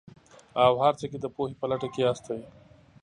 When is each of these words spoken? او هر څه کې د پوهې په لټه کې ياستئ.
او 0.63 0.73
هر 0.85 0.93
څه 0.99 1.05
کې 1.11 1.17
د 1.21 1.25
پوهې 1.35 1.55
په 1.59 1.65
لټه 1.71 1.87
کې 1.93 2.01
ياستئ. 2.05 2.39